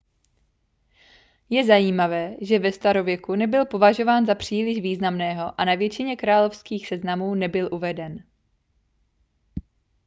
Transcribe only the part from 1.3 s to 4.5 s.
je zajímavé že ve starověku nebyl považován za